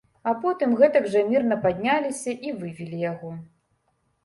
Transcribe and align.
А 0.29 0.31
потым 0.45 0.71
гэтак 0.79 1.05
жа 1.15 1.21
мірна 1.27 1.59
падняліся 1.67 2.31
і 2.49 2.57
вывелі 2.65 3.05
яго. 3.11 3.31